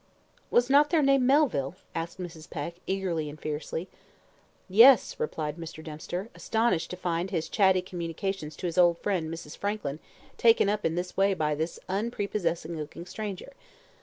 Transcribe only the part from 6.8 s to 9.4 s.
to find his chatty communications to his old friend,